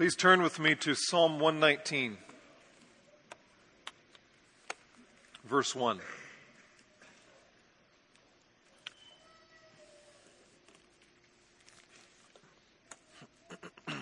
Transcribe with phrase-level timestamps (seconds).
[0.00, 2.16] Please turn with me to Psalm 119,
[5.44, 6.00] verse 1.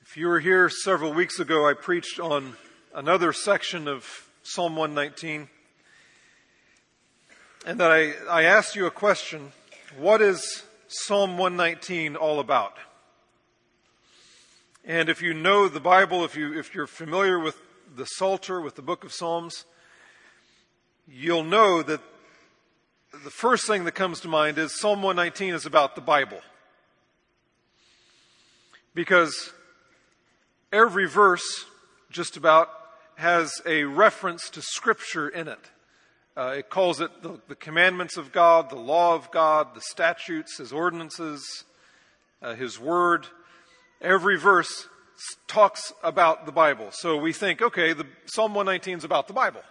[0.00, 2.56] If you were here several weeks ago, I preached on
[2.96, 5.48] another section of Psalm 119.
[7.64, 9.52] And that I, I asked you a question
[9.96, 12.74] What is Psalm 119 all about?
[14.84, 17.60] And if you know the Bible, if, you, if you're familiar with
[17.96, 19.64] the Psalter, with the book of Psalms,
[21.08, 22.00] you'll know that
[23.24, 26.40] the first thing that comes to mind is Psalm 119 is about the Bible.
[28.94, 29.52] Because
[30.72, 31.64] every verse,
[32.10, 32.70] just about,
[33.16, 35.70] has a reference to Scripture in it.
[36.36, 40.58] Uh, it calls it the, the, commandments of God, the law of God, the statutes,
[40.58, 41.64] His ordinances,
[42.42, 43.26] uh, His Word.
[44.02, 44.86] Every verse
[45.46, 46.88] talks about the Bible.
[46.90, 49.62] So we think, okay, the Psalm 119 is about the Bible.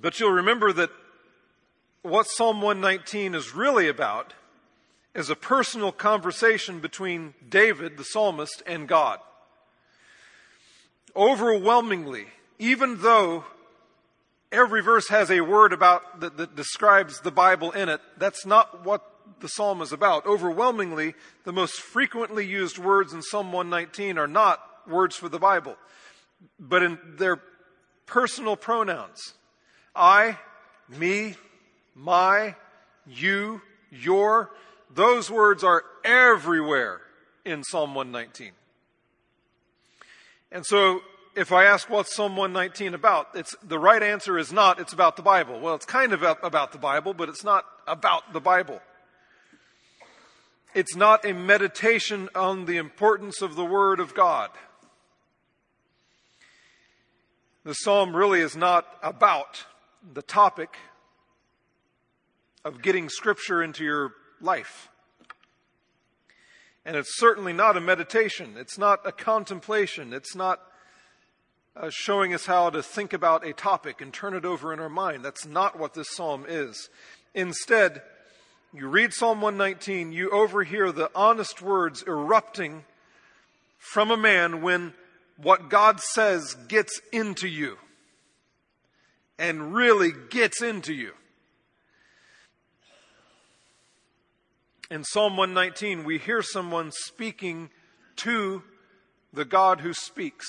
[0.00, 0.90] But you'll remember that
[2.00, 4.32] what Psalm 119 is really about
[5.14, 9.18] is a personal conversation between David, the psalmist, and God.
[11.14, 13.44] Overwhelmingly, even though
[14.52, 18.84] every verse has a word about that, that describes the Bible in it, that's not
[18.84, 19.04] what
[19.40, 20.26] the psalm is about.
[20.26, 25.76] Overwhelmingly, the most frequently used words in Psalm 119 are not words for the Bible,
[26.58, 27.40] but in their
[28.06, 29.34] personal pronouns.
[29.94, 30.38] I,
[30.88, 31.36] me,
[31.94, 32.56] my,
[33.06, 34.50] you, your,
[34.92, 37.00] those words are everywhere
[37.44, 38.52] in Psalm 119.
[40.52, 41.00] And so,
[41.34, 45.16] if I ask what's Psalm 119 about, it's, the right answer is not, it's about
[45.16, 45.60] the Bible.
[45.60, 48.80] Well, it's kind of about the Bible, but it's not about the Bible.
[50.74, 54.50] It's not a meditation on the importance of the Word of God.
[57.64, 59.66] The psalm really is not about
[60.14, 60.76] the topic
[62.64, 64.88] of getting Scripture into your life.
[66.84, 68.54] And it's certainly not a meditation.
[68.56, 70.12] It's not a contemplation.
[70.12, 70.60] It's not
[71.76, 74.88] uh, showing us how to think about a topic and turn it over in our
[74.88, 75.24] mind.
[75.24, 76.88] That's not what this psalm is.
[77.34, 78.02] Instead,
[78.72, 82.84] you read Psalm 119, you overhear the honest words erupting
[83.78, 84.94] from a man when
[85.36, 87.78] what God says gets into you
[89.38, 91.12] and really gets into you.
[94.90, 97.70] In Psalm 119, we hear someone speaking
[98.16, 98.62] to
[99.32, 100.46] the God who speaks.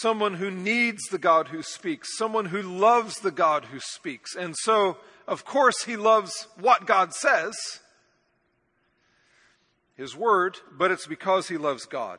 [0.00, 2.16] Someone who needs the God who speaks.
[2.16, 4.34] Someone who loves the God who speaks.
[4.34, 4.96] And so,
[5.28, 7.54] of course, he loves what God says,
[9.96, 12.18] his word, but it's because he loves God.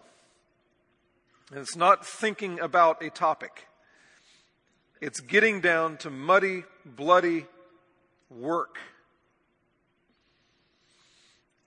[1.50, 3.68] And it's not thinking about a topic.
[5.02, 7.46] It's getting down to muddy, bloody
[8.30, 8.78] work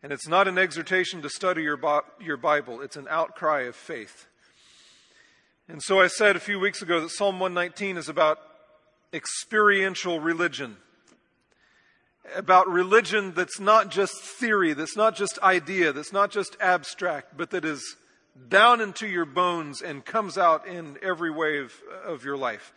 [0.06, 1.81] and it's not an exhortation to study your,
[2.21, 4.28] your Bible, it's an outcry of faith.
[5.69, 8.38] And so I said a few weeks ago that Psalm 119 is about
[9.12, 10.77] experiential religion.
[12.37, 17.50] About religion that's not just theory, that's not just idea, that's not just abstract, but
[17.50, 17.97] that is
[18.49, 21.72] down into your bones and comes out in every way of,
[22.05, 22.72] of your life.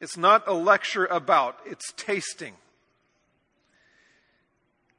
[0.00, 2.54] It's not a lecture about, it's tasting.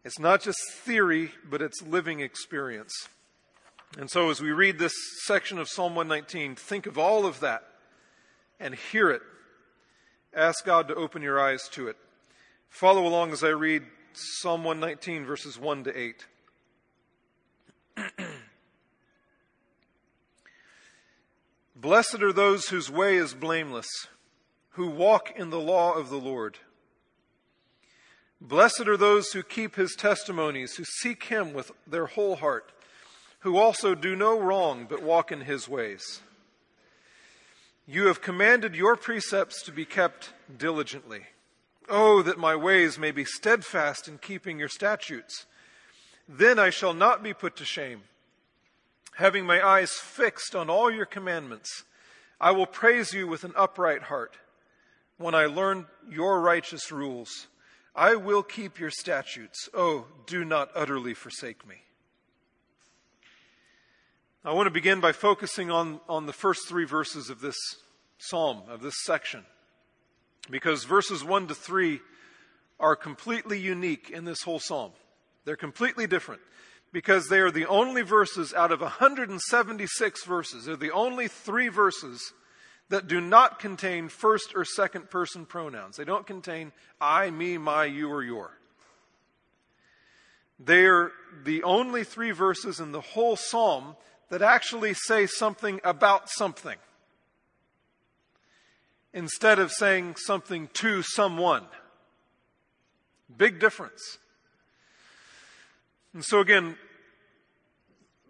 [0.04, 2.94] It's not just theory, but it's living experience.
[3.98, 4.94] And so, as we read this
[5.26, 7.64] section of Psalm 119, think of all of that
[8.60, 9.22] and hear it.
[10.34, 11.98] Ask God to open your eyes to it.
[12.70, 16.26] Follow along as I read Psalm 119, verses 1 to 8.
[21.76, 23.90] Blessed are those whose way is blameless,
[24.72, 26.60] who walk in the law of the Lord.
[28.40, 32.72] Blessed are those who keep his testimonies, who seek him with their whole heart,
[33.42, 36.22] who also do no wrong but walk in his ways.
[37.86, 41.22] You have commanded your precepts to be kept diligently.
[41.90, 45.46] Oh, that my ways may be steadfast in keeping your statutes.
[46.30, 48.04] Then I shall not be put to shame.
[49.16, 51.84] Having my eyes fixed on all your commandments,
[52.40, 54.38] I will praise you with an upright heart
[55.18, 57.48] when I learn your righteous rules.
[57.96, 59.68] I will keep your statutes.
[59.74, 61.84] Oh, do not utterly forsake me.
[64.44, 67.58] I want to begin by focusing on, on the first three verses of this
[68.18, 69.46] psalm, of this section,
[70.50, 72.00] because verses 1 to 3
[72.80, 74.94] are completely unique in this whole psalm.
[75.46, 76.42] They're completely different
[76.92, 80.66] because they are the only verses out of 176 verses.
[80.66, 82.34] They're the only three verses
[82.90, 85.98] that do not contain first or second person pronouns.
[85.98, 88.58] They don't contain I, me, my, you, or your.
[90.60, 91.12] They are
[91.44, 93.96] the only three verses in the whole psalm
[94.32, 96.78] that actually say something about something
[99.14, 101.66] instead of saying something to someone.
[103.36, 104.18] Big difference.
[106.14, 106.78] And so again,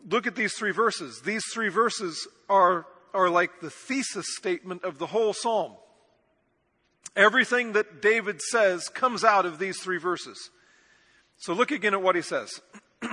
[0.10, 1.22] look at these three verses.
[1.24, 5.74] These three verses are, are like the thesis statement of the whole psalm.
[7.16, 10.50] Everything that David says comes out of these three verses.
[11.38, 12.60] So look again at what he says.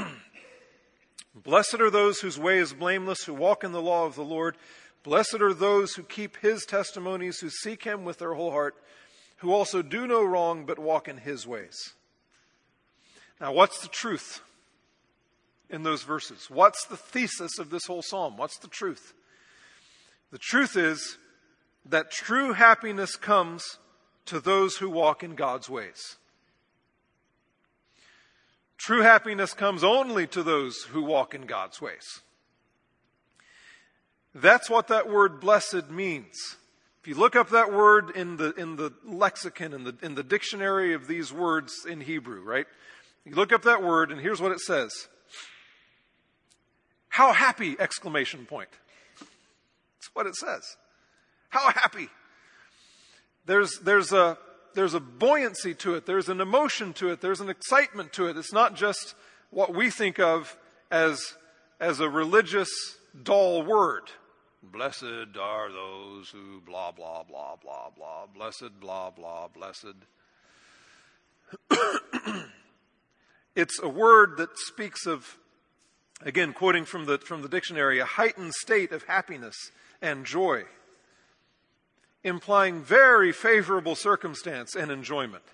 [1.42, 4.56] Blessed are those whose way is blameless, who walk in the law of the Lord.
[5.02, 8.74] Blessed are those who keep his testimonies, who seek him with their whole heart,
[9.38, 11.94] who also do no wrong, but walk in his ways.
[13.40, 14.40] Now, what's the truth
[15.70, 16.48] in those verses?
[16.50, 18.36] What's the thesis of this whole psalm?
[18.36, 19.14] What's the truth?
[20.32, 21.18] The truth is
[21.86, 23.78] that true happiness comes
[24.26, 26.16] to those who walk in God's ways.
[28.78, 32.20] True happiness comes only to those who walk in God's ways.
[34.34, 36.56] That's what that word blessed means.
[37.00, 40.22] If you look up that word in the, in the lexicon, in the, in the
[40.22, 42.66] dictionary of these words in Hebrew, right?
[43.24, 44.90] You look up that word, and here's what it says
[47.08, 47.76] How happy!
[47.78, 48.70] Exclamation point.
[49.18, 50.76] That's what it says.
[51.48, 52.08] How happy!
[53.46, 54.38] There's, there's a,
[54.74, 58.36] there's a buoyancy to it, there's an emotion to it, there's an excitement to it.
[58.36, 59.14] It's not just
[59.50, 60.56] what we think of
[60.90, 61.34] as,
[61.80, 62.70] as a religious,
[63.22, 64.10] dull word.
[64.62, 68.26] Blessed are those who blah, blah, blah, blah, blah.
[68.34, 69.94] Blessed, blah, blah, blessed.
[73.56, 75.38] it's a word that speaks of,
[76.22, 79.70] again, quoting from the, from the dictionary, a heightened state of happiness
[80.02, 80.64] and joy
[82.24, 85.44] implying very favorable circumstance and enjoyment.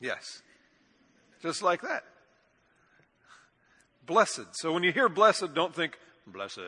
[0.00, 0.42] Yes.
[1.42, 2.04] Just like that.
[4.06, 4.46] Blessed.
[4.52, 6.60] So when you hear blessed, don't think, blessed.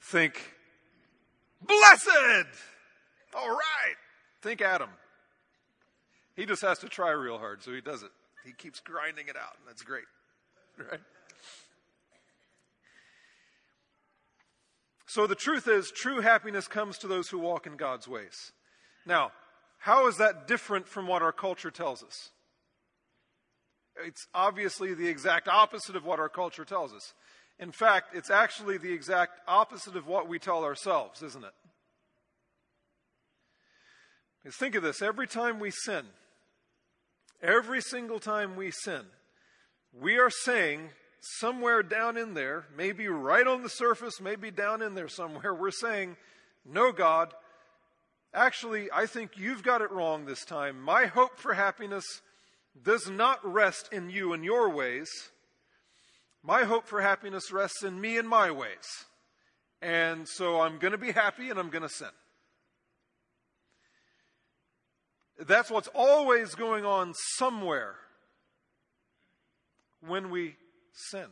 [0.00, 0.34] Think,
[1.66, 2.48] blessed!
[3.34, 3.96] All right.
[4.42, 4.90] Think Adam.
[6.36, 8.10] He just has to try real hard, so he does it.
[8.44, 10.04] He keeps grinding it out, and that's great.
[10.76, 11.00] Right?
[15.12, 18.52] So the truth is, true happiness comes to those who walk in God's ways.
[19.04, 19.30] Now,
[19.76, 22.30] how is that different from what our culture tells us?
[24.06, 27.12] It's obviously the exact opposite of what our culture tells us.
[27.58, 31.52] In fact, it's actually the exact opposite of what we tell ourselves, isn't it?
[34.42, 36.06] Because think of this every time we sin,
[37.42, 39.02] every single time we sin,
[39.92, 40.88] we are saying
[41.22, 45.70] somewhere down in there, maybe right on the surface, maybe down in there somewhere, we're
[45.70, 46.16] saying,
[46.64, 47.32] No, God,
[48.34, 50.80] actually, I think you've got it wrong this time.
[50.80, 52.04] My hope for happiness
[52.82, 55.08] does not rest in you and your ways.
[56.42, 59.04] My hope for happiness rests in me and my ways.
[59.80, 62.08] And so I'm going to be happy and I'm going to sin.
[65.38, 67.96] That's what's always going on somewhere
[70.00, 70.56] when we
[70.92, 71.26] sin.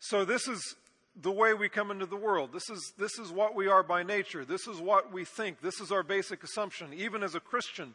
[0.00, 0.76] So, this is
[1.20, 2.50] the way we come into the world.
[2.52, 4.44] This is, this is what we are by nature.
[4.44, 5.60] This is what we think.
[5.60, 6.94] This is our basic assumption.
[6.94, 7.94] Even as a Christian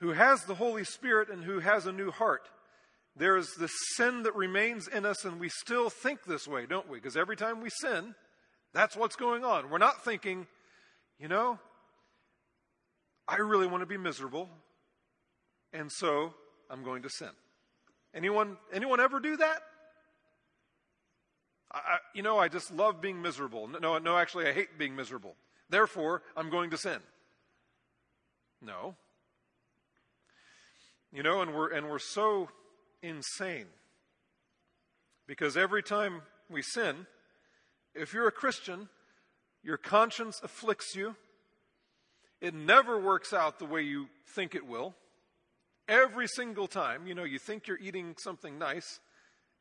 [0.00, 2.48] who has the Holy Spirit and who has a new heart,
[3.16, 6.88] there is this sin that remains in us, and we still think this way, don't
[6.88, 6.98] we?
[6.98, 8.14] Because every time we sin,
[8.74, 9.70] that's what's going on.
[9.70, 10.46] We're not thinking,
[11.18, 11.58] you know,
[13.26, 14.50] I really want to be miserable,
[15.72, 16.34] and so
[16.68, 17.30] I'm going to sin.
[18.16, 19.60] Anyone, anyone ever do that?
[21.70, 23.68] I, you know, I just love being miserable.
[23.68, 25.34] No, no, actually, I hate being miserable.
[25.68, 26.98] Therefore, I'm going to sin.
[28.62, 28.94] No.
[31.12, 32.48] You know, and we're, and we're so
[33.02, 33.66] insane
[35.26, 37.06] because every time we sin,
[37.94, 38.88] if you're a Christian,
[39.62, 41.16] your conscience afflicts you.
[42.40, 44.94] It never works out the way you think it will.
[45.88, 49.00] Every single time, you know, you think you're eating something nice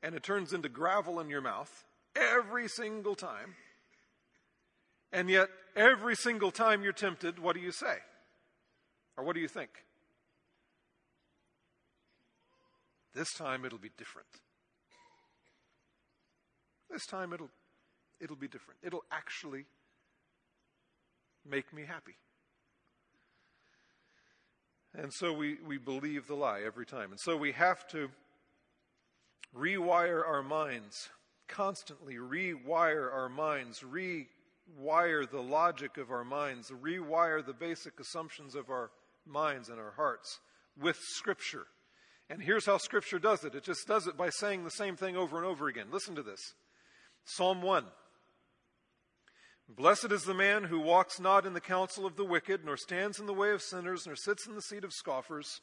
[0.02, 1.86] and it turns into gravel in your mouth.
[2.16, 3.56] Every single time.
[5.12, 7.98] And yet, every single time you're tempted, what do you say?
[9.18, 9.70] Or what do you think?
[13.14, 14.28] This time it'll be different.
[16.90, 17.50] This time it'll,
[18.20, 18.80] it'll be different.
[18.84, 19.66] It'll actually
[21.50, 22.16] make me happy.
[24.98, 27.12] And so we, we believe the lie every time.
[27.12, 28.10] And so we have to
[29.58, 31.10] rewire our minds,
[31.48, 38.70] constantly rewire our minds, rewire the logic of our minds, rewire the basic assumptions of
[38.70, 38.92] our
[39.26, 40.40] minds and our hearts
[40.80, 41.68] with Scripture.
[42.30, 45.18] And here's how Scripture does it it just does it by saying the same thing
[45.18, 45.88] over and over again.
[45.92, 46.54] Listen to this
[47.26, 47.86] Psalm 1.
[49.68, 53.20] Blessed is the man who walks not in the counsel of the wicked, nor stands
[53.20, 55.62] in the way of sinners, nor sits in the seat of scoffers.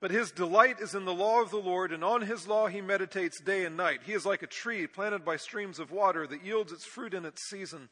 [0.00, 2.80] But his delight is in the law of the Lord, and on his law he
[2.80, 4.00] meditates day and night.
[4.04, 7.24] He is like a tree planted by streams of water that yields its fruit in
[7.24, 7.88] its season,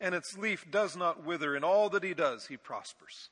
[0.00, 1.54] and its leaf does not wither.
[1.54, 3.28] In all that he does, he prospers.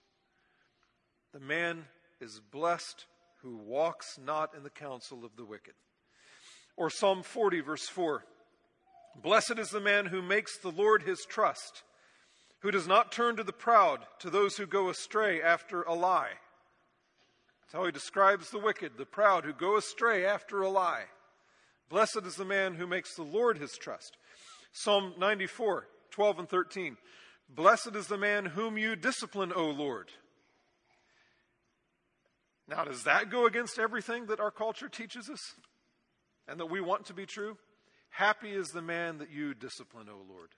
[1.33, 1.87] The man
[2.21, 3.07] is blessed
[3.43, 5.75] who walks not in the counsel of the wicked.
[6.77, 8.23] Or Psalm 40, verse 4
[9.23, 11.83] Blessed is the man who makes the Lord his trust,
[12.61, 16.33] who does not turn to the proud, to those who go astray after a lie.
[17.63, 21.05] That's how he describes the wicked, the proud who go astray after a lie.
[21.89, 24.17] Blessed is the man who makes the Lord his trust.
[24.73, 26.97] Psalm 94, 12 and 13.
[27.49, 30.11] Blessed is the man whom you discipline, O Lord.
[32.69, 35.55] Now, does that go against everything that our culture teaches us
[36.49, 37.57] and that we want to be true?
[38.17, 40.49] Happy is the man that you discipline, O Lord,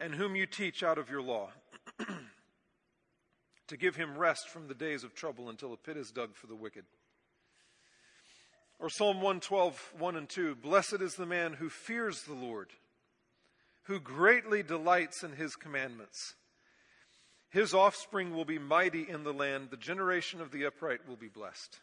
[0.00, 1.50] and whom you teach out of your law,
[3.68, 6.48] to give him rest from the days of trouble until a pit is dug for
[6.48, 6.82] the wicked.
[8.80, 12.70] Or Psalm 112, 1 and 2 Blessed is the man who fears the Lord,
[13.84, 16.34] who greatly delights in his commandments.
[17.48, 21.28] His offspring will be mighty in the land, the generation of the upright will be
[21.28, 21.78] blessed.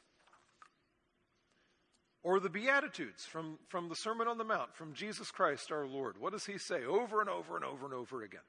[2.28, 6.16] Or the Beatitudes from, from the Sermon on the Mount, from Jesus Christ our Lord.
[6.20, 8.42] What does he say over and over and over and over again?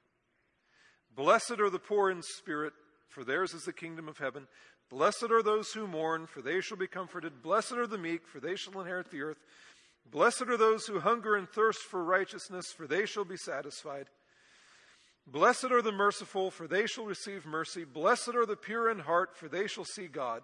[1.15, 2.73] Blessed are the poor in spirit,
[3.07, 4.47] for theirs is the kingdom of heaven.
[4.89, 7.41] Blessed are those who mourn, for they shall be comforted.
[7.41, 9.39] Blessed are the meek, for they shall inherit the earth.
[10.11, 14.07] Blessed are those who hunger and thirst for righteousness, for they shall be satisfied.
[15.25, 17.85] Blessed are the merciful, for they shall receive mercy.
[17.85, 20.43] Blessed are the pure in heart, for they shall see God.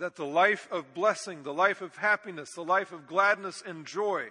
[0.00, 4.28] that the life of blessing, the life of happiness, the life of gladness and joy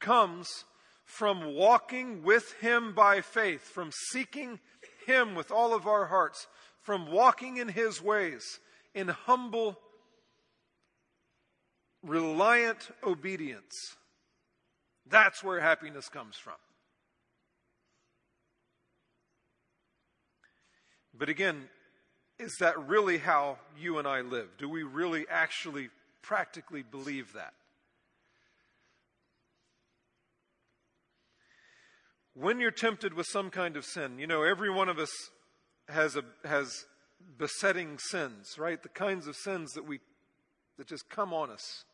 [0.00, 0.64] comes
[1.04, 4.58] from walking with Him by faith, from seeking
[5.06, 6.48] Him with all of our hearts,
[6.80, 8.58] from walking in His ways
[8.92, 9.78] in humble,
[12.02, 13.96] reliant obedience.
[15.08, 16.54] That's where happiness comes from.
[21.16, 21.68] But again,
[22.42, 24.48] is that really how you and I live?
[24.58, 25.90] Do we really actually
[26.22, 27.54] practically believe that?
[32.34, 35.10] When you're tempted with some kind of sin, you know, every one of us
[35.88, 36.86] has a has
[37.38, 38.82] besetting sins, right?
[38.82, 40.00] The kinds of sins that we
[40.78, 41.84] that just come on us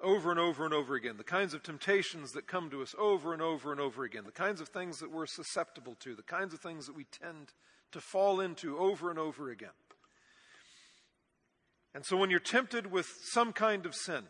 [0.00, 3.32] over and over and over again, the kinds of temptations that come to us over
[3.32, 6.52] and over and over again, the kinds of things that we're susceptible to, the kinds
[6.52, 7.52] of things that we tend
[7.94, 9.70] to fall into over and over again.
[11.94, 14.24] And so when you're tempted with some kind of sin,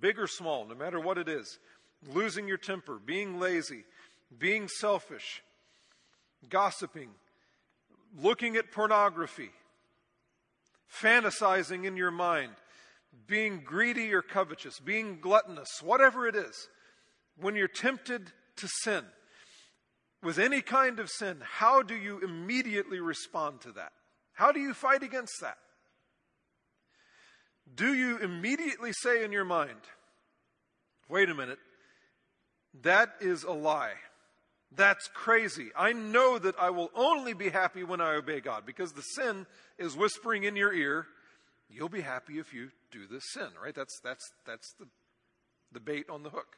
[0.00, 1.58] big or small, no matter what it is,
[2.12, 3.84] losing your temper, being lazy,
[4.38, 5.42] being selfish,
[6.48, 7.10] gossiping,
[8.16, 9.50] looking at pornography,
[11.02, 12.52] fantasizing in your mind,
[13.26, 16.68] being greedy or covetous, being gluttonous, whatever it is,
[17.40, 19.04] when you're tempted to sin,
[20.22, 23.92] with any kind of sin, how do you immediately respond to that?
[24.34, 25.58] How do you fight against that?
[27.74, 29.78] Do you immediately say in your mind,
[31.08, 31.58] wait a minute,
[32.82, 33.94] that is a lie.
[34.72, 35.70] That's crazy.
[35.76, 39.46] I know that I will only be happy when I obey God because the sin
[39.78, 41.06] is whispering in your ear,
[41.68, 43.74] you'll be happy if you do this sin, right?
[43.74, 44.86] That's, that's, that's the,
[45.72, 46.56] the bait on the hook.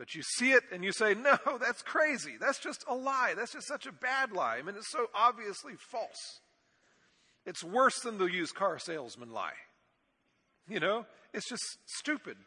[0.00, 2.38] But you see it and you say, no, that's crazy.
[2.40, 3.34] That's just a lie.
[3.36, 4.56] That's just such a bad lie.
[4.56, 6.40] I mean, it's so obviously false.
[7.44, 9.52] It's worse than the used car salesman lie.
[10.66, 11.04] You know,
[11.34, 12.38] it's just stupid.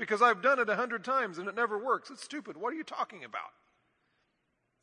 [0.00, 2.10] Because I've done it a hundred times and it never works.
[2.10, 2.56] It's stupid.
[2.56, 3.52] What are you talking about?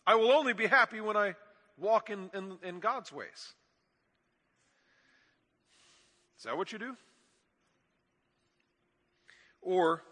[0.08, 1.36] I will only be happy when I
[1.78, 3.54] walk in, in, in God's ways.
[6.38, 6.96] Is that what you do?
[9.62, 10.04] Or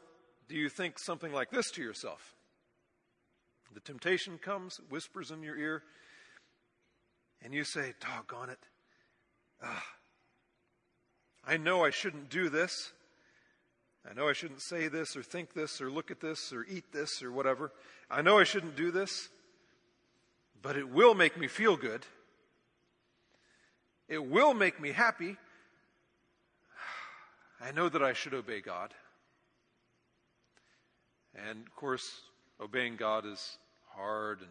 [0.48, 2.36] do you think something like this to yourself?
[3.74, 5.84] The temptation comes, whispers in your ear,
[7.44, 8.60] and you say, Doggone it.
[9.62, 9.86] Ah,
[11.46, 12.92] I know I shouldn't do this.
[14.10, 16.92] I know I shouldn't say this or think this or look at this or eat
[16.94, 17.72] this or whatever.
[18.10, 19.30] I know I shouldn't do this,
[20.62, 22.06] but it will make me feel good.
[24.08, 25.36] It will make me happy.
[27.62, 28.94] I know that I should obey God.
[31.38, 32.22] And of course,
[32.60, 33.58] obeying God is
[33.89, 34.50] hard and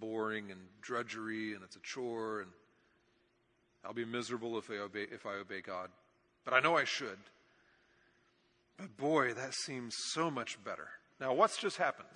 [0.00, 2.50] boring and drudgery and it's a chore and
[3.84, 5.90] I'll be miserable if I obey, if I obey God.
[6.44, 7.18] But I know I should.
[8.76, 10.88] But boy, that seems so much better.
[11.20, 12.08] Now, what's just happened?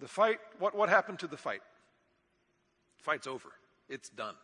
[0.00, 1.62] The fight, what, what happened to the fight?
[2.98, 3.50] Fight's over.
[3.88, 4.34] It's done.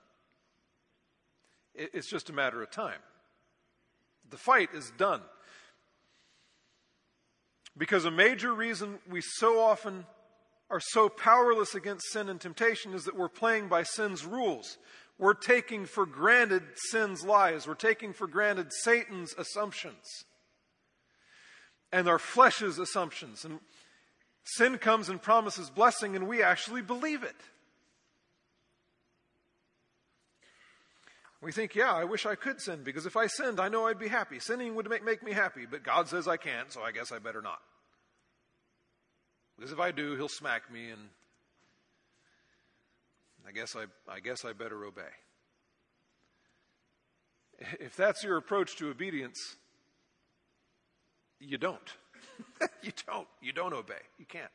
[1.75, 3.01] It, it's just a matter of time.
[4.31, 5.21] The fight is done.
[7.77, 10.07] Because a major reason we so often
[10.71, 14.79] are so powerless against sin and temptation is that we're playing by sin's rules.
[15.19, 17.67] We're taking for granted sin's lies.
[17.67, 20.25] We're taking for granted Satan's assumptions
[21.95, 23.45] and our flesh's assumptions.
[23.45, 23.61] And
[24.43, 27.37] sin comes and promises blessing, and we actually believe it.
[31.45, 33.99] We think, yeah, I wish I could sin because if I sinned, I know I'd
[33.99, 34.41] be happy.
[34.41, 37.19] Sinning would make, make me happy, but God says I can't, so I guess I
[37.19, 37.59] better not.
[39.55, 41.03] Because if I do, He'll smack me, and
[43.47, 45.03] I guess I, I guess I better obey.
[47.79, 49.57] If that's your approach to obedience,
[51.41, 51.93] you don't.
[52.83, 53.29] you don't.
[53.43, 54.01] You don't obey.
[54.19, 54.51] You can't.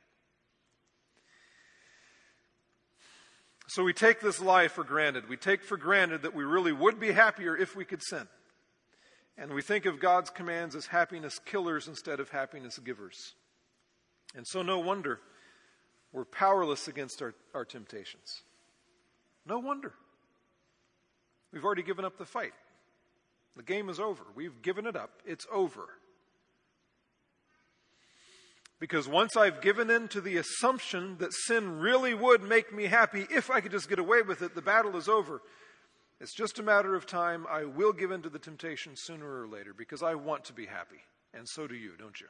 [3.69, 5.29] So we take this life for granted.
[5.29, 8.27] We take for granted that we really would be happier if we could sin.
[9.37, 13.35] And we think of God's commands as happiness killers instead of happiness givers.
[14.35, 15.19] And so, no wonder
[16.11, 18.41] we're powerless against our, our temptations.
[19.45, 19.93] No wonder.
[21.53, 22.53] We've already given up the fight.
[23.55, 24.23] The game is over.
[24.33, 25.11] We've given it up.
[25.25, 25.85] It's over.
[28.79, 33.27] Because once I've given in to the assumption that sin really would make me happy
[33.29, 35.41] if I could just get away with it, the battle is over.
[36.21, 37.45] It's just a matter of time.
[37.49, 40.65] I will give in to the temptation sooner or later because I want to be
[40.65, 41.01] happy.
[41.33, 42.27] And so do you, don't you?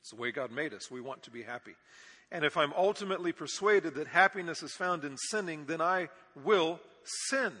[0.00, 0.90] It's the way God made us.
[0.90, 1.74] We want to be happy.
[2.32, 6.08] And if I'm ultimately persuaded that happiness is found in sinning, then I
[6.44, 7.52] will sin.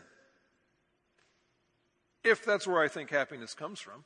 [2.22, 4.04] If that's where I think happiness comes from.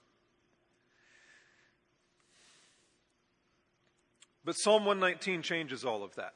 [4.45, 6.35] But Psalm 119 changes all of that.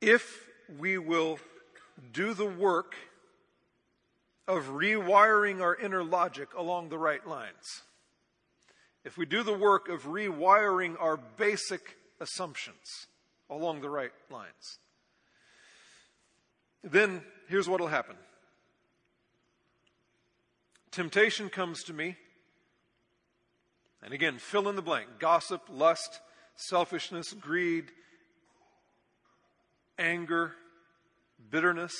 [0.00, 1.38] If we will
[2.12, 2.94] do the work
[4.46, 7.82] of rewiring our inner logic along the right lines,
[9.04, 13.06] if we do the work of rewiring our basic assumptions
[13.48, 14.78] along the right lines,
[16.84, 18.16] then here's what will happen
[20.90, 22.16] temptation comes to me
[24.02, 26.20] and again, fill in the blank gossip, lust,
[26.56, 27.90] selfishness, greed,
[29.98, 30.52] anger,
[31.50, 31.94] bitterness.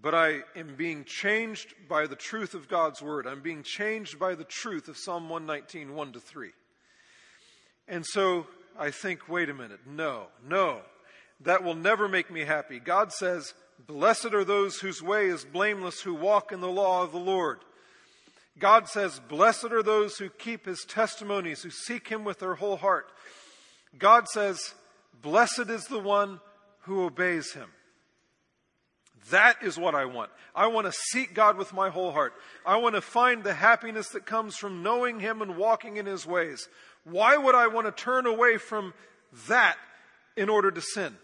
[0.00, 3.26] But I am being changed by the truth of God's word.
[3.26, 6.50] I'm being changed by the truth of Psalm 119, 1 to 3.
[7.88, 8.46] And so
[8.78, 10.82] I think, wait a minute, no, no,
[11.40, 12.78] that will never make me happy.
[12.78, 13.54] God says,
[13.86, 17.60] Blessed are those whose way is blameless, who walk in the law of the Lord.
[18.58, 22.76] God says, Blessed are those who keep his testimonies, who seek him with their whole
[22.76, 23.08] heart.
[23.98, 24.74] God says,
[25.22, 26.40] Blessed is the one
[26.82, 27.68] who obeys him.
[29.30, 30.30] That is what I want.
[30.54, 32.32] I want to seek God with my whole heart.
[32.64, 36.26] I want to find the happiness that comes from knowing him and walking in his
[36.26, 36.68] ways.
[37.04, 38.94] Why would I want to turn away from
[39.48, 39.76] that
[40.36, 41.16] in order to sin?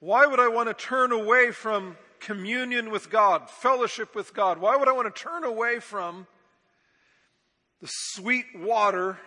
[0.00, 4.58] Why would I want to turn away from communion with God, fellowship with God?
[4.58, 6.26] Why would I want to turn away from
[7.80, 9.18] the sweet water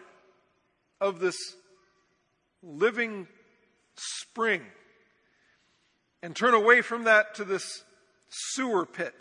[0.99, 1.37] of this
[2.63, 3.27] living
[3.95, 4.61] spring
[6.23, 7.83] and turn away from that to this
[8.29, 9.13] sewer pit.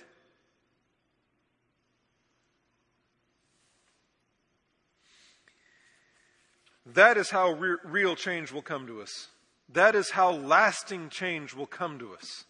[6.94, 9.28] That is how re- real change will come to us.
[9.70, 12.44] That is how lasting change will come to us.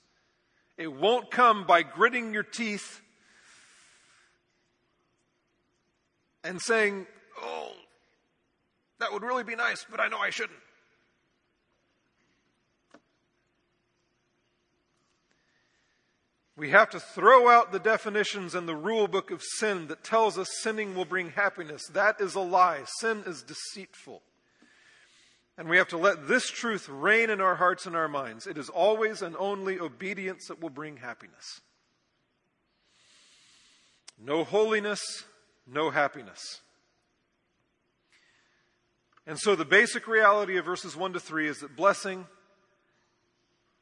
[0.76, 3.00] It won't come by gritting your teeth
[6.46, 7.06] and saying,
[7.42, 7.72] Oh,
[8.98, 10.59] That would really be nice, but I know I shouldn't.
[16.56, 20.38] We have to throw out the definitions and the rule book of sin that tells
[20.38, 21.82] us sinning will bring happiness.
[21.92, 22.85] That is a lie.
[23.00, 24.22] Sin is deceitful.
[25.59, 28.46] And we have to let this truth reign in our hearts and our minds.
[28.46, 31.61] It is always and only obedience that will bring happiness.
[34.18, 35.24] No holiness,
[35.66, 36.61] no happiness.
[39.26, 42.26] And so the basic reality of verses 1 to 3 is that blessing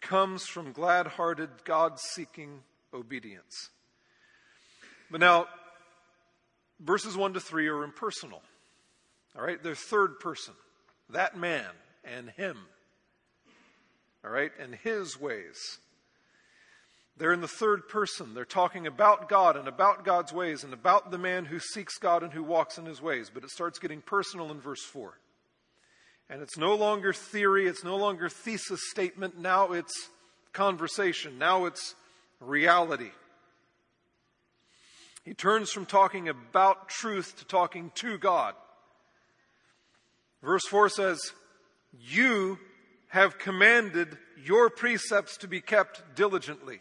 [0.00, 2.60] comes from glad hearted, God seeking
[2.92, 3.70] obedience.
[5.10, 5.46] But now,
[6.80, 8.42] verses 1 to 3 are impersonal.
[9.36, 9.62] All right?
[9.62, 10.54] They're third person.
[11.10, 11.66] That man
[12.04, 12.56] and him.
[14.24, 14.52] All right?
[14.58, 15.78] And his ways.
[17.16, 18.34] They're in the third person.
[18.34, 22.22] They're talking about God and about God's ways and about the man who seeks God
[22.22, 23.30] and who walks in his ways.
[23.32, 25.16] But it starts getting personal in verse 4.
[26.28, 29.38] And it's no longer theory, it's no longer thesis statement.
[29.38, 30.10] Now it's
[30.52, 31.38] conversation.
[31.38, 31.94] Now it's
[32.40, 33.10] reality.
[35.24, 38.54] He turns from talking about truth to talking to God.
[40.42, 41.20] Verse 4 says,
[41.98, 42.58] You
[43.08, 46.80] have commanded your precepts to be kept diligently.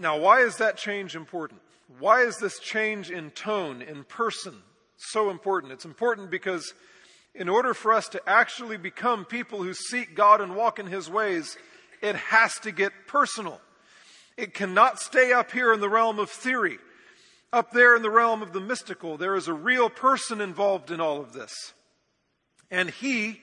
[0.00, 1.60] Now, why is that change important?
[1.98, 4.54] Why is this change in tone, in person,
[5.00, 5.72] so important.
[5.72, 6.74] It's important because
[7.34, 11.08] in order for us to actually become people who seek God and walk in His
[11.08, 11.56] ways,
[12.02, 13.60] it has to get personal.
[14.36, 16.78] It cannot stay up here in the realm of theory.
[17.52, 21.00] Up there in the realm of the mystical, there is a real person involved in
[21.00, 21.52] all of this.
[22.70, 23.40] And He,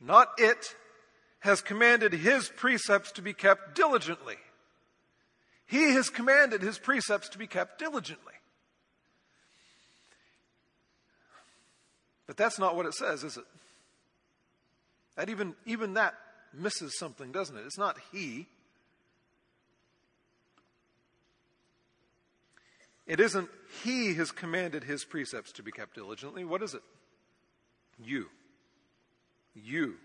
[0.00, 0.74] not it,
[1.40, 4.36] has commanded His precepts to be kept diligently.
[5.74, 8.34] He has commanded His precepts to be kept diligently.
[12.28, 13.44] But that's not what it says, is it?
[15.16, 16.14] That even, even that
[16.52, 17.64] misses something, doesn't it?
[17.66, 18.46] It's not he.
[23.08, 23.50] It isn't
[23.82, 26.44] he has commanded his precepts to be kept diligently.
[26.44, 26.82] What is it?
[27.98, 28.26] You.
[29.56, 29.96] You.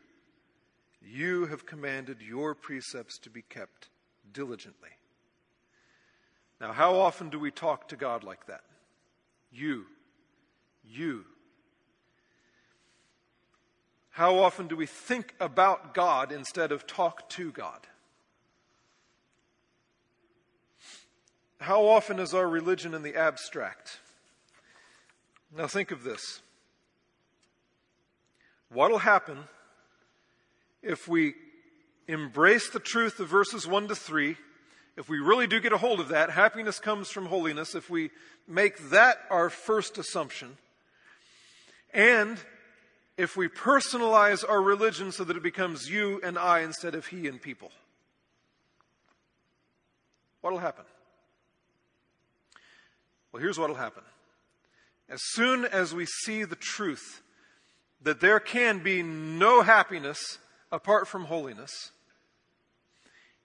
[0.99, 3.89] You have commanded your precepts to be kept
[4.34, 4.89] diligently.
[6.60, 8.62] Now, how often do we talk to God like that?
[9.52, 9.86] You.
[10.84, 11.26] You
[14.19, 17.88] how often do we think about God instead of talk to God?
[21.62, 24.00] How often is our religion in the abstract?
[25.56, 26.41] Now think of this.
[28.67, 29.38] What will happen
[30.84, 31.36] if we
[32.06, 34.36] embrace the truth of verses 1 to 3?
[34.97, 37.75] If we really do get a hold of that, happiness comes from holiness.
[37.75, 38.12] If we
[38.47, 40.58] make that our first assumption,
[41.93, 42.38] and
[43.17, 47.28] if we personalize our religion so that it becomes you and I instead of he
[47.28, 47.69] and people?
[50.41, 50.86] What will happen?
[53.32, 54.04] Well, here's what will happen.
[55.10, 57.21] As soon as we see the truth
[58.02, 60.38] that there can be no happiness
[60.71, 61.91] apart from holiness,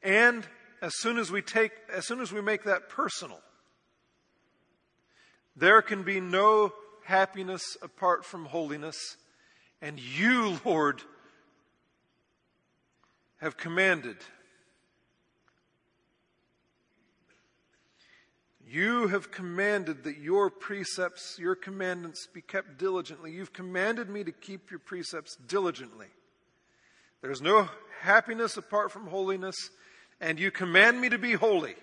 [0.03, 0.47] and
[0.85, 3.41] as soon as we take, as soon as we make that personal,
[5.57, 9.17] there can be no happiness apart from holiness
[9.81, 11.01] and you, Lord,
[13.41, 14.19] have commanded.
[18.67, 23.33] You have commanded that your precepts, your commandments be kept diligently.
[23.33, 26.09] You've commanded me to keep your precepts diligently.
[27.23, 27.71] There's no
[28.03, 29.57] happiness apart from holiness,
[30.21, 31.75] and you command me to be holy.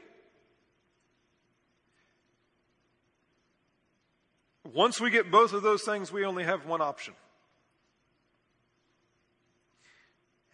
[4.74, 7.13] Once we get both of those things, we only have one option.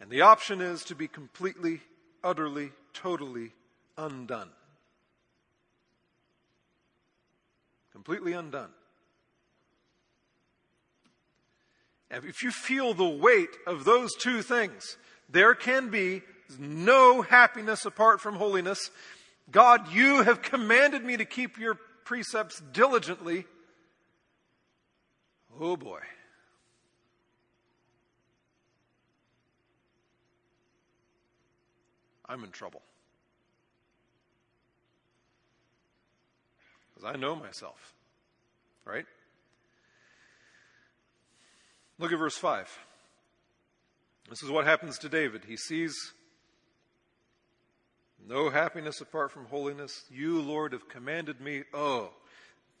[0.00, 1.80] And the option is to be completely,
[2.22, 3.52] utterly, totally
[3.96, 4.50] undone.
[7.92, 8.70] Completely undone.
[12.10, 14.96] And if you feel the weight of those two things,
[15.28, 16.22] there can be
[16.58, 18.90] no happiness apart from holiness.
[19.50, 23.44] God, you have commanded me to keep your precepts diligently.
[25.60, 26.00] Oh boy.
[32.28, 32.82] I'm in trouble.
[36.94, 37.94] Because I know myself.
[38.84, 39.06] Right?
[41.98, 42.68] Look at verse 5.
[44.28, 45.42] This is what happens to David.
[45.46, 45.94] He sees
[48.26, 50.04] no happiness apart from holiness.
[50.10, 51.64] You, Lord, have commanded me.
[51.72, 52.10] Oh,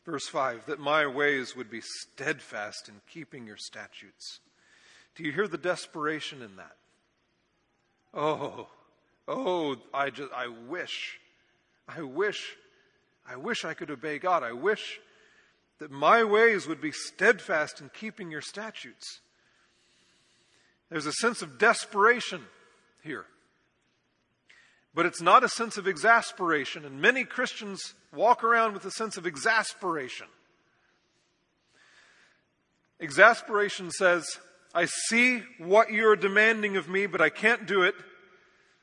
[0.08, 4.40] Verse 5 that my ways would be steadfast in keeping your statutes.
[5.14, 6.76] Do you hear the desperation in that?
[8.14, 8.68] Oh,
[9.28, 11.20] oh, I just, I wish,
[11.86, 12.56] I wish,
[13.28, 14.42] I wish I could obey God.
[14.42, 14.98] I wish
[15.78, 19.20] that my ways would be steadfast in keeping your statutes.
[20.88, 22.40] There's a sense of desperation
[23.02, 23.26] here.
[24.98, 29.16] But it's not a sense of exasperation, and many Christians walk around with a sense
[29.16, 30.26] of exasperation.
[32.98, 34.40] Exasperation says,
[34.74, 37.94] I see what you're demanding of me, but I can't do it,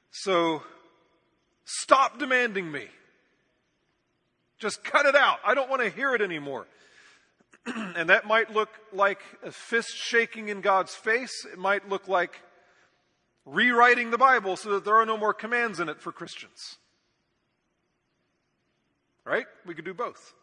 [0.10, 0.64] so
[1.66, 2.86] stop demanding me.
[4.58, 5.40] Just cut it out.
[5.46, 6.66] I don't want to hear it anymore.
[7.66, 11.46] and that might look like a fist shaking in God's face.
[11.52, 12.40] It might look like
[13.46, 16.78] rewriting the Bible so that there are no more commands in it for Christians.
[19.24, 19.46] Right?
[19.66, 20.34] We could do both.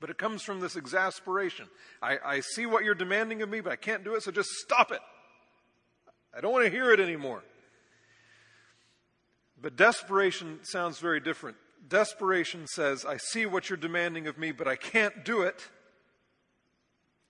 [0.00, 1.66] But it comes from this exasperation.
[2.02, 4.50] I, I see what you're demanding of me, but I can't do it, so just
[4.50, 5.00] stop it.
[6.36, 7.42] I don't want to hear it anymore.
[9.60, 11.56] But desperation sounds very different.
[11.88, 15.68] Desperation says, I see what you're demanding of me, but I can't do it.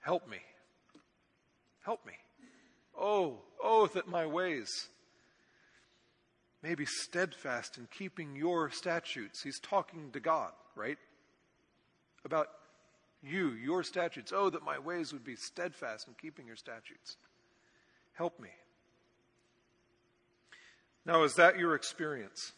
[0.00, 0.38] Help me.
[1.85, 2.14] Help me.
[2.98, 4.88] Oh, oh, that my ways
[6.62, 9.42] may be steadfast in keeping your statutes.
[9.42, 10.98] He's talking to God, right?
[12.24, 12.48] About
[13.22, 14.33] you, your statutes.
[14.35, 17.16] Oh, that my ways would be steadfast in keeping your statutes.
[18.12, 18.50] Help me.
[21.07, 22.53] Now, is that your experience?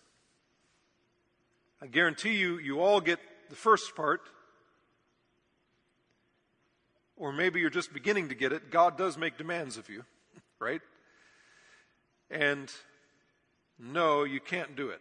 [1.80, 4.20] I guarantee you, you all get the first part.
[7.16, 8.70] Or maybe you're just beginning to get it.
[8.70, 10.04] God does make demands of you,
[10.58, 10.82] right?
[12.30, 12.72] And
[13.78, 15.00] no, you can't do it.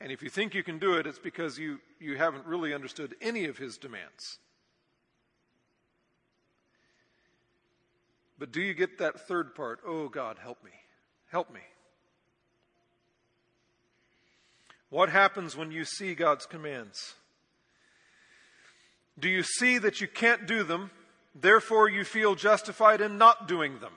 [0.00, 3.16] And if you think you can do it, it's because you, you haven't really understood
[3.20, 4.38] any of his demands.
[8.38, 9.80] But do you get that third part?
[9.84, 10.70] Oh, God, help me.
[11.30, 11.60] Help me.
[14.90, 17.14] What happens when you see God's commands?
[19.18, 20.90] Do you see that you can't do them,
[21.34, 23.92] therefore you feel justified in not doing them?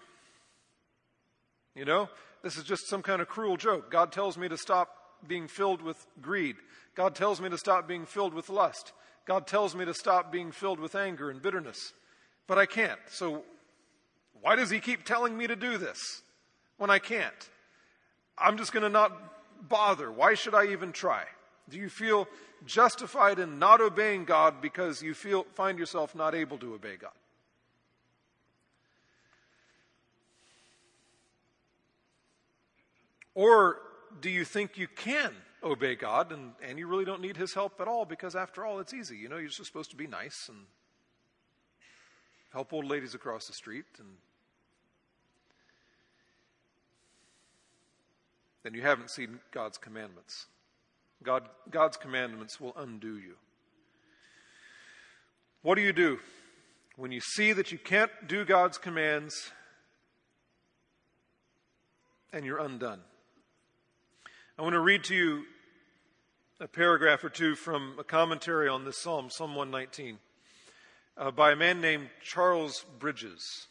[1.76, 2.10] You know,
[2.44, 3.92] this is just some kind of cruel joke.
[3.92, 4.90] God tells me to stop
[5.28, 6.58] being filled with greed.
[6.96, 8.94] God tells me to stop being filled with lust.
[9.26, 11.94] God tells me to stop being filled with anger and bitterness.
[12.48, 13.00] But I can't.
[13.10, 13.44] So
[14.42, 16.22] why does He keep telling me to do this
[16.78, 17.50] when I can't?
[18.38, 19.12] I'm just going to not
[19.70, 20.12] bother?
[20.12, 21.24] Why should I even try?
[21.70, 22.28] Do you feel
[22.66, 27.12] justified in not obeying God because you feel, find yourself not able to obey God?
[33.34, 33.78] Or
[34.20, 37.80] do you think you can obey God and, and you really don't need His help
[37.80, 39.18] at all because, after all, it's easy?
[39.18, 40.60] You know, you're just supposed to be nice and
[42.52, 44.08] help old ladies across the street and
[48.64, 50.46] then you haven't seen God's commandments.
[51.24, 53.36] God, God's commandments will undo you.
[55.62, 56.20] What do you do
[56.96, 59.52] when you see that you can't do God's commands
[62.34, 63.02] and you're undone?
[64.60, 65.44] I want to read to you
[66.60, 70.20] a paragraph or two from a commentary on this psalm, Psalm 119,
[71.18, 73.68] uh, by a man named Charles Bridges.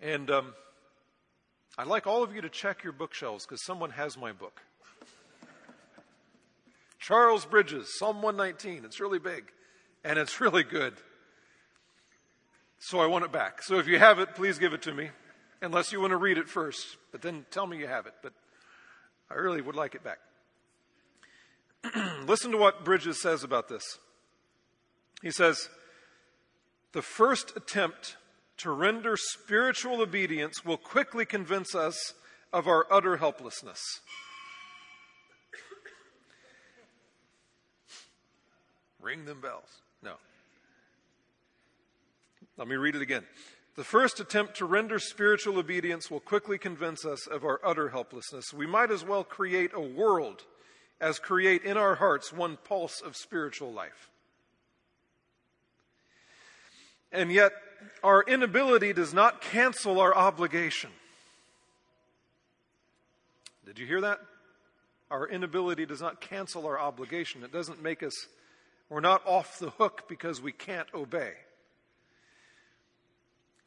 [0.00, 0.54] And um,
[1.76, 4.62] I'd like all of you to check your bookshelves because someone has my book.
[6.98, 8.84] Charles Bridges, Psalm 119.
[8.84, 9.44] It's really big
[10.02, 10.94] and it's really good.
[12.78, 13.62] So I want it back.
[13.62, 15.10] So if you have it, please give it to me,
[15.60, 16.96] unless you want to read it first.
[17.12, 18.14] But then tell me you have it.
[18.22, 18.32] But
[19.32, 20.18] I really would like it back.
[22.26, 23.98] Listen to what Bridges says about this.
[25.22, 25.70] He says,
[26.92, 28.16] The first attempt
[28.58, 32.12] to render spiritual obedience will quickly convince us
[32.52, 33.80] of our utter helplessness.
[39.00, 39.80] Ring them bells.
[40.02, 40.14] No.
[42.58, 43.24] Let me read it again.
[43.74, 48.52] The first attempt to render spiritual obedience will quickly convince us of our utter helplessness.
[48.52, 50.42] We might as well create a world
[51.00, 54.10] as create in our hearts one pulse of spiritual life.
[57.10, 57.52] And yet,
[58.04, 60.90] our inability does not cancel our obligation.
[63.64, 64.20] Did you hear that?
[65.10, 67.42] Our inability does not cancel our obligation.
[67.42, 68.14] It doesn't make us,
[68.88, 71.32] we're not off the hook because we can't obey.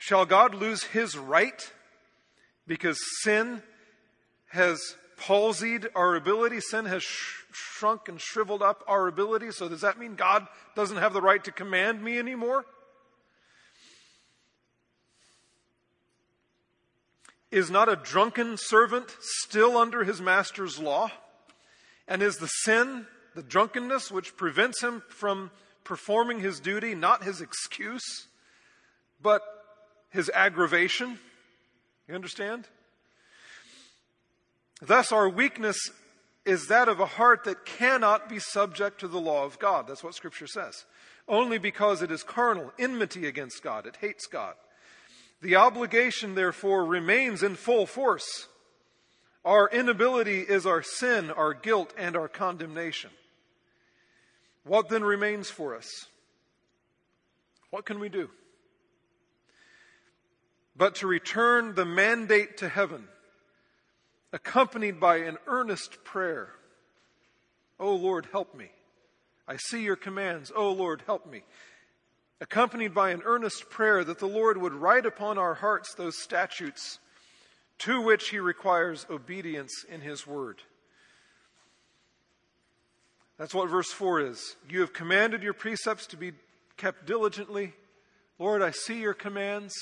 [0.05, 1.59] Shall God lose his right
[2.67, 3.63] because sin
[4.49, 4.79] has
[5.17, 6.59] palsied our ability.
[6.59, 9.49] Sin has sh- shrunk and shriveled up our ability.
[9.49, 12.65] So does that mean God doesn't have the right to command me anymore?
[17.49, 21.09] Is not a drunken servant still under his master's law?
[22.07, 25.49] And is the sin, the drunkenness, which prevents him from
[25.83, 28.27] performing his duty, not his excuse,
[29.19, 29.41] but
[30.15, 31.19] his aggravation?
[32.07, 32.67] You understand?
[34.81, 35.77] Thus, our weakness
[36.45, 39.87] is that of a heart that cannot be subject to the law of God.
[39.87, 40.85] That's what Scripture says.
[41.27, 44.53] Only because it is carnal, enmity against God, it hates God.
[45.41, 48.47] The obligation, therefore, remains in full force.
[49.43, 53.11] Our inability is our sin, our guilt, and our condemnation.
[54.63, 55.89] What then remains for us?
[57.69, 58.29] What can we do?
[60.75, 63.07] But to return the mandate to heaven,
[64.33, 66.49] accompanied by an earnest prayer.
[67.79, 68.69] Oh Lord, help me.
[69.47, 70.51] I see your commands.
[70.55, 71.43] Oh Lord, help me
[72.41, 76.99] accompanied by an earnest prayer that the Lord would write upon our hearts those statutes
[77.79, 80.61] to which he requires obedience in his word.
[83.37, 84.55] That's what verse 4 is.
[84.69, 86.33] You have commanded your precepts to be
[86.77, 87.73] kept diligently.
[88.39, 89.73] Lord, I see your commands.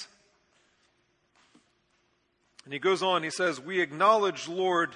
[2.66, 4.96] And he goes on, he says, We acknowledge, Lord,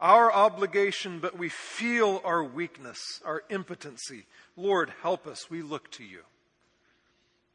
[0.00, 4.26] our obligation, but we feel our weakness, our impotency.
[4.56, 5.48] Lord, help us.
[5.48, 6.22] We look to you.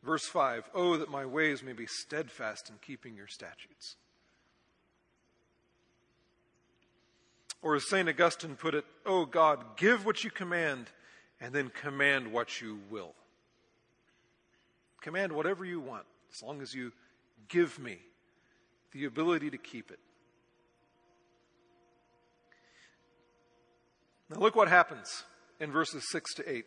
[0.04, 3.98] Verse 5 Oh, that my ways may be steadfast in keeping your statutes.
[7.62, 8.08] Or as St.
[8.08, 10.88] Augustine put it, Oh God, give what you command,
[11.42, 13.14] and then command what you will.
[15.02, 16.94] Command whatever you want, as long as you
[17.50, 18.00] give me
[18.98, 20.00] the ability to keep it.
[24.30, 25.24] Now, look what happens
[25.60, 26.66] in verses 6 to 8.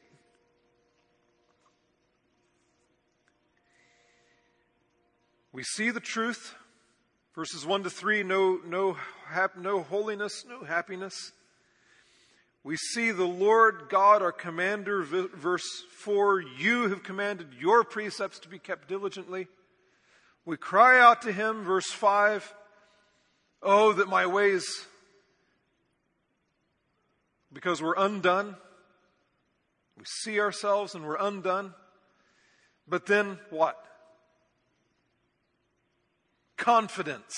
[5.52, 6.54] We see the truth.
[7.34, 11.32] Verses 1 to 3 no, no, hap, no holiness, no happiness.
[12.62, 18.48] We see the Lord God, our commander, verse 4 You have commanded your precepts to
[18.48, 19.48] be kept diligently.
[20.44, 22.54] We cry out to him, verse 5
[23.62, 24.66] Oh, that my ways,
[27.52, 28.56] because we're undone.
[29.98, 31.74] We see ourselves and we're undone.
[32.88, 33.84] But then what?
[36.60, 37.34] confidence.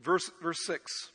[0.00, 1.10] Verse, verse 6.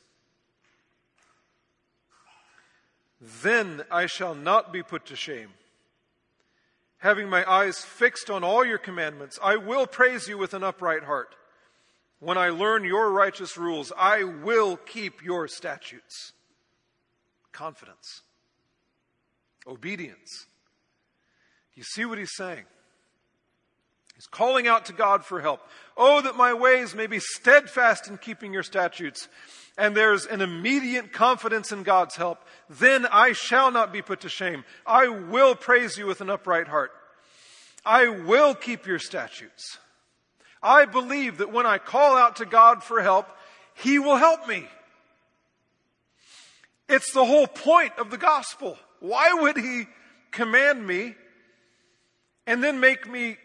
[3.42, 5.50] Then I shall not be put to shame.
[7.06, 11.04] Having my eyes fixed on all your commandments, I will praise you with an upright
[11.04, 11.36] heart.
[12.20, 16.34] When I learn your righteous rules, I will keep your statutes.
[17.52, 18.24] Confidence.
[19.68, 20.48] Obedience.
[21.76, 22.66] You see what he's saying?
[24.16, 25.62] He's calling out to God for help.
[25.96, 29.30] Oh, that my ways may be steadfast in keeping your statutes.
[29.78, 32.40] And there's an immediate confidence in God's help.
[32.70, 34.64] Then I shall not be put to shame.
[34.86, 36.92] I will praise you with an upright heart.
[37.86, 39.78] I will keep your statutes.
[40.64, 43.28] I believe that when I call out to God for help,
[43.76, 44.68] He will help me.
[46.88, 48.78] It's the whole point of the gospel.
[49.00, 49.88] Why would He
[50.32, 51.16] command me
[52.48, 53.38] and then make me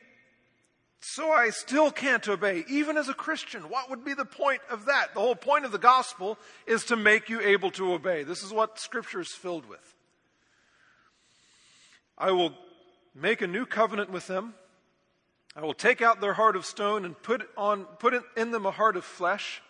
[1.00, 3.62] so I still can't obey, even as a Christian.
[3.62, 5.14] What would be the point of that?
[5.14, 8.22] The whole point of the gospel is to make you able to obey.
[8.22, 9.94] This is what Scripture is filled with.
[12.18, 12.52] I will
[13.14, 14.54] make a new covenant with them.
[15.56, 18.70] I will take out their heart of stone and put, on, put in them a
[18.70, 19.62] heart of flesh.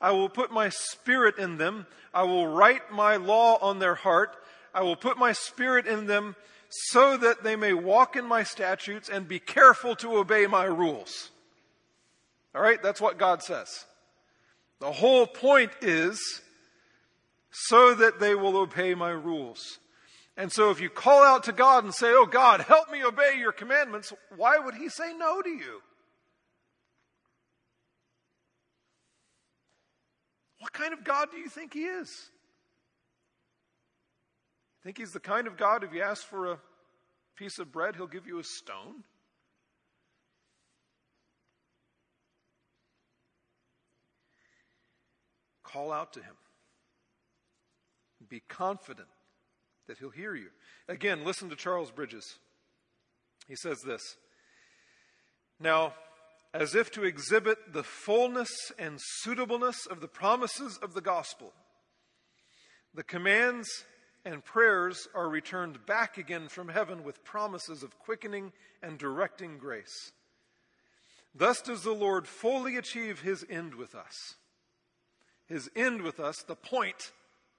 [0.00, 1.86] I will put my spirit in them.
[2.12, 4.36] I will write my law on their heart.
[4.74, 6.34] I will put my spirit in them
[6.76, 11.30] so that they may walk in my statutes and be careful to obey my rules.
[12.54, 13.84] All right, that's what God says.
[14.80, 16.20] The whole point is
[17.50, 19.78] so that they will obey my rules.
[20.36, 23.36] And so if you call out to God and say, Oh God, help me obey
[23.38, 25.80] your commandments, why would he say no to you?
[30.58, 32.30] What kind of God do you think he is?
[34.84, 36.58] Think he's the kind of God, if you ask for a
[37.36, 39.02] piece of bread, he'll give you a stone?
[45.62, 46.34] Call out to him.
[48.28, 49.08] Be confident
[49.88, 50.48] that he'll hear you.
[50.86, 52.38] Again, listen to Charles Bridges.
[53.48, 54.16] He says this
[55.58, 55.94] Now,
[56.52, 61.52] as if to exhibit the fullness and suitableness of the promises of the gospel.
[62.94, 63.68] The commands
[64.24, 68.52] and prayers are returned back again from heaven with promises of quickening
[68.82, 70.12] and directing grace.
[71.34, 74.36] Thus does the Lord fully achieve his end with us.
[75.46, 77.12] His end with us, the point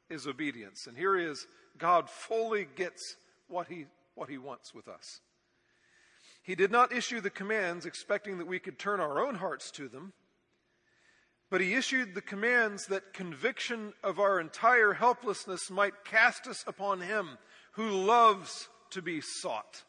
[0.10, 0.88] is obedience.
[0.88, 1.46] And here is
[1.78, 3.16] God fully gets
[3.48, 3.86] what he,
[4.16, 5.20] what he wants with us.
[6.42, 9.88] He did not issue the commands expecting that we could turn our own hearts to
[9.88, 10.14] them,
[11.50, 17.02] but he issued the commands that conviction of our entire helplessness might cast us upon
[17.02, 17.38] him
[17.74, 19.84] who loves to be sought.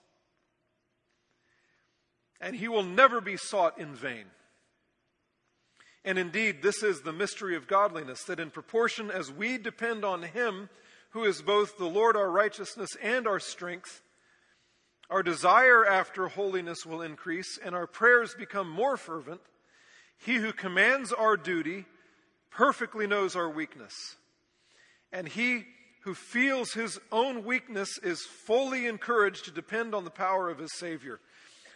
[2.41, 4.27] And he will never be sought in vain.
[6.07, 10.23] And indeed, this is the mystery of godliness that in proportion as we depend on
[10.23, 10.71] Him,
[11.11, 14.03] who is both the Lord our righteousness and our strength,
[15.11, 19.41] our desire after holiness will increase and our prayers become more fervent.
[20.19, 21.85] He who commands our duty
[22.51, 23.93] perfectly knows our weakness.
[25.13, 25.65] And he
[26.03, 30.73] who feels his own weakness is fully encouraged to depend on the power of his
[30.79, 31.21] Savior.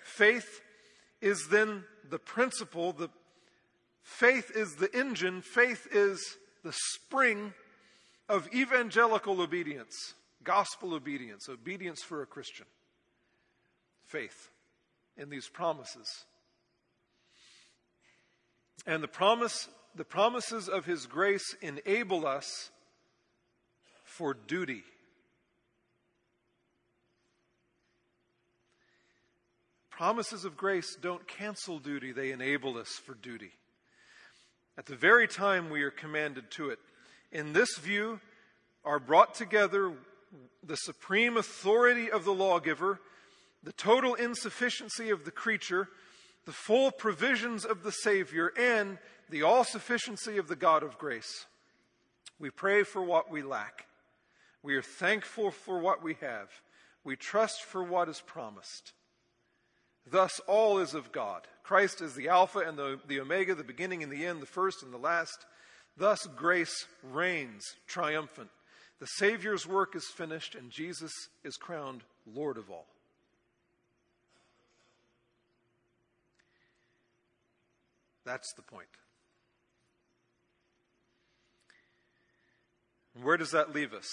[0.05, 0.61] Faith
[1.21, 3.11] is then the principle, the
[4.03, 7.55] Faith is the engine, faith is the spring
[8.29, 12.67] of evangelical obedience, gospel obedience, obedience for a Christian.
[14.05, 14.51] Faith
[15.17, 16.25] in these promises.
[18.87, 22.71] And the promise the promises of his grace enable us
[24.05, 24.85] for duty.
[29.91, 33.51] Promises of grace don't cancel duty, they enable us for duty
[34.81, 36.79] at the very time we are commanded to it.
[37.33, 38.19] In this view
[38.83, 39.93] are brought together
[40.65, 42.99] the supreme authority of the lawgiver,
[43.63, 45.87] the total insufficiency of the creature,
[46.47, 51.47] the full provisions of the Savior, and the all sufficiency of the God of grace.
[52.39, 53.87] We pray for what we lack.
[54.63, 56.49] We are thankful for what we have.
[57.05, 58.93] We trust for what is promised.
[60.11, 61.47] Thus, all is of God.
[61.63, 64.83] Christ is the Alpha and the, the Omega, the beginning and the end, the first
[64.83, 65.47] and the last.
[65.97, 68.51] Thus, grace reigns triumphant.
[68.99, 71.13] The Savior's work is finished, and Jesus
[71.45, 72.87] is crowned Lord of all.
[78.31, 78.87] That's the point.
[83.17, 84.07] And where does that leave us?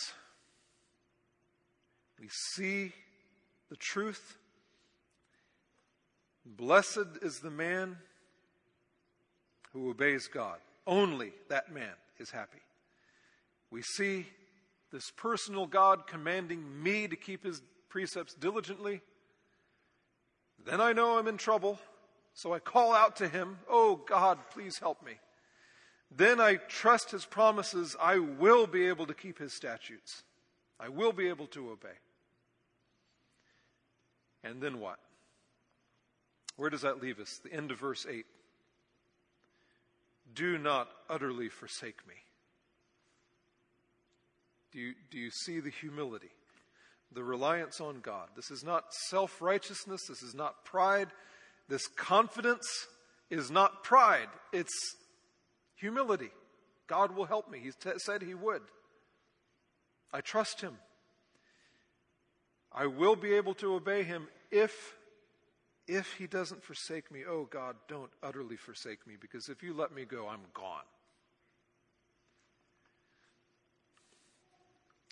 [2.19, 2.93] We see
[3.69, 4.37] the truth
[6.47, 7.97] Blessed is the man
[9.73, 10.57] who obeys God.
[10.87, 12.61] Only that man is happy.
[13.69, 14.25] We see
[14.91, 19.01] this personal God commanding me to keep his precepts diligently.
[20.65, 21.77] Then I know I'm in trouble,
[22.37, 25.13] so I call out to him, Oh God, please help me.
[26.15, 27.95] Then I trust his promises.
[27.99, 30.21] I will be able to keep his statutes.
[30.79, 31.97] I will be able to obey.
[34.43, 34.99] And then what?
[36.57, 37.39] Where does that leave us?
[37.43, 38.27] The end of verse 8.
[40.35, 42.13] Do not utterly forsake me.
[44.71, 46.29] Do you, do you see the humility,
[47.11, 48.29] the reliance on God?
[48.35, 50.05] This is not self righteousness.
[50.05, 51.07] This is not pride.
[51.67, 52.67] This confidence
[53.29, 54.29] is not pride.
[54.53, 54.95] It's
[55.75, 56.31] humility.
[56.87, 57.59] God will help me.
[57.59, 58.61] He t- said He would.
[60.13, 60.77] I trust Him.
[62.71, 64.95] I will be able to obey Him if
[65.87, 69.93] if he doesn't forsake me, oh God, don't utterly forsake me, because if you let
[69.93, 70.83] me go, I'm gone.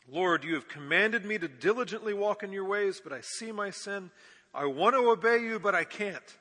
[0.07, 3.71] Lord, you have commanded me to diligently walk in your ways, but I see my
[3.71, 4.11] sin.
[4.53, 6.37] I want to obey you, but I can't.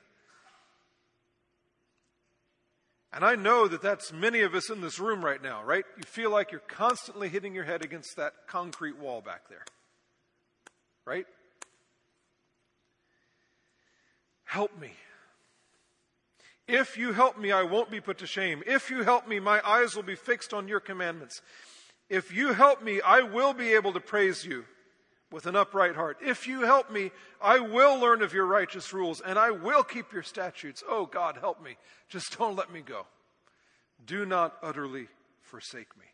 [3.15, 5.85] And I know that that's many of us in this room right now, right?
[5.97, 9.65] You feel like you're constantly hitting your head against that concrete wall back there,
[11.07, 11.25] right?
[14.43, 14.91] Help me.
[16.67, 18.65] If you help me, I won't be put to shame.
[18.67, 21.41] If you help me, my eyes will be fixed on your commandments.
[22.09, 24.65] If you help me, I will be able to praise you
[25.35, 26.17] with an upright heart.
[26.25, 27.11] If you help me,
[27.43, 30.85] I will learn of your righteous rules and I will keep your statutes.
[30.89, 31.77] Oh God, help me.
[32.09, 33.05] Just don't let me go.
[34.07, 35.09] Do not utterly
[35.43, 36.05] forsake me.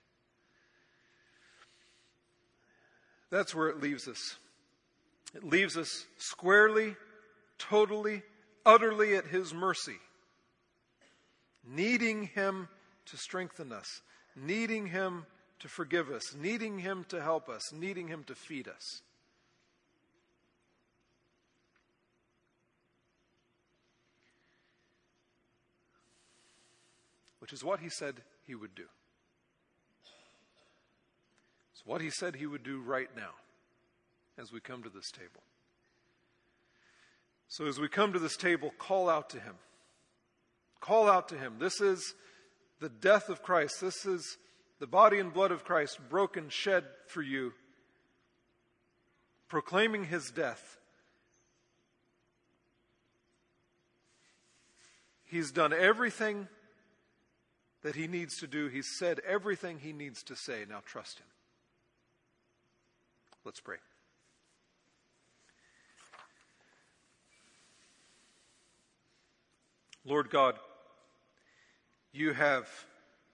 [3.28, 4.36] That's where it leaves us.
[5.34, 6.96] It leaves us squarely
[7.58, 8.22] totally,
[8.64, 9.98] utterly at His mercy,
[11.68, 12.68] needing Him
[13.04, 14.00] to strengthen us,
[14.34, 15.26] needing Him
[15.58, 19.02] to forgive us, needing Him to help us, needing Him to feed us.
[27.50, 28.14] Which is what he said
[28.46, 28.84] he would do.
[31.72, 33.32] It's what he said he would do right now
[34.38, 35.42] as we come to this table.
[37.48, 39.56] So, as we come to this table, call out to him.
[40.78, 41.56] Call out to him.
[41.58, 42.14] This is
[42.78, 43.80] the death of Christ.
[43.80, 44.38] This is
[44.78, 47.52] the body and blood of Christ broken, shed for you,
[49.48, 50.78] proclaiming his death.
[55.24, 56.46] He's done everything
[57.82, 58.68] that he needs to do.
[58.68, 60.64] He's said everything he needs to say.
[60.68, 61.26] Now trust him.
[63.44, 63.76] Let's pray.
[70.04, 70.56] Lord God,
[72.12, 72.68] you have,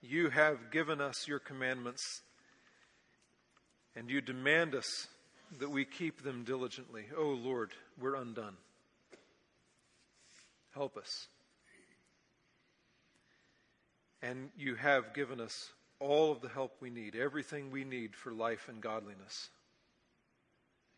[0.01, 2.21] you have given us your commandments,
[3.95, 5.07] and you demand us
[5.59, 7.05] that we keep them diligently.
[7.17, 8.57] Oh Lord, we're undone.
[10.73, 11.27] Help us.
[14.21, 18.31] And you have given us all of the help we need, everything we need for
[18.31, 19.49] life and godliness.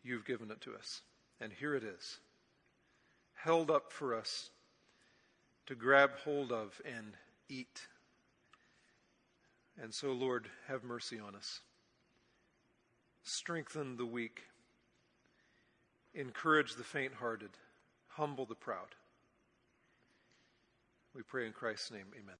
[0.02, 1.02] You've given it to us.
[1.40, 2.18] And here it is,
[3.34, 4.50] held up for us
[5.66, 7.14] to grab hold of and
[7.48, 7.86] eat.
[9.82, 11.60] And so, Lord, have mercy on us.
[13.22, 14.42] Strengthen the weak.
[16.14, 17.50] Encourage the faint hearted.
[18.08, 18.94] Humble the proud.
[21.14, 22.06] We pray in Christ's name.
[22.14, 22.36] Amen.